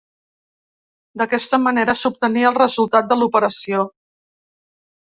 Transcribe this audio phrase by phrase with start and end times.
[1.21, 3.89] D'aquesta manera s'obtenia el resultat de l'operació.